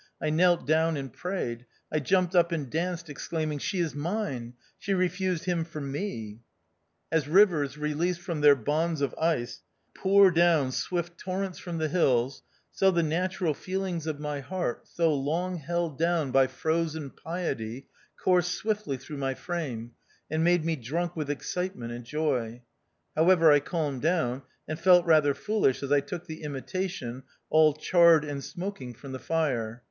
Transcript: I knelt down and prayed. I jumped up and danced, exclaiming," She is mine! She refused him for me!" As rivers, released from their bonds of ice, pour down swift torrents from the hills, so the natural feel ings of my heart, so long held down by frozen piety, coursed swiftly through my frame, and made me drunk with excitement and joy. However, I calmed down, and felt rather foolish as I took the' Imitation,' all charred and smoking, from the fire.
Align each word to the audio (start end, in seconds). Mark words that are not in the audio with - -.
I 0.19 0.31
knelt 0.31 0.65
down 0.65 0.97
and 0.97 1.13
prayed. 1.13 1.67
I 1.91 1.99
jumped 1.99 2.35
up 2.35 2.51
and 2.51 2.71
danced, 2.71 3.07
exclaiming," 3.07 3.59
She 3.59 3.77
is 3.77 3.93
mine! 3.93 4.55
She 4.79 4.95
refused 4.95 5.45
him 5.45 5.63
for 5.63 5.79
me!" 5.79 6.39
As 7.11 7.27
rivers, 7.27 7.77
released 7.77 8.19
from 8.21 8.41
their 8.41 8.55
bonds 8.55 9.01
of 9.01 9.13
ice, 9.19 9.61
pour 9.93 10.31
down 10.31 10.71
swift 10.71 11.19
torrents 11.19 11.59
from 11.59 11.77
the 11.77 11.87
hills, 11.87 12.41
so 12.71 12.89
the 12.89 13.03
natural 13.03 13.53
feel 13.53 13.83
ings 13.83 14.07
of 14.07 14.19
my 14.19 14.39
heart, 14.39 14.87
so 14.87 15.13
long 15.13 15.57
held 15.57 15.99
down 15.99 16.31
by 16.31 16.47
frozen 16.47 17.11
piety, 17.11 17.87
coursed 18.23 18.55
swiftly 18.55 18.97
through 18.97 19.17
my 19.17 19.35
frame, 19.35 19.91
and 20.31 20.43
made 20.43 20.65
me 20.65 20.75
drunk 20.75 21.15
with 21.15 21.29
excitement 21.29 21.91
and 21.91 22.05
joy. 22.05 22.63
However, 23.15 23.51
I 23.51 23.59
calmed 23.59 24.01
down, 24.01 24.41
and 24.67 24.79
felt 24.79 25.05
rather 25.05 25.35
foolish 25.35 25.83
as 25.83 25.91
I 25.91 25.99
took 25.99 26.25
the' 26.25 26.41
Imitation,' 26.41 27.21
all 27.51 27.73
charred 27.75 28.25
and 28.25 28.43
smoking, 28.43 28.95
from 28.95 29.11
the 29.11 29.19
fire. 29.19 29.79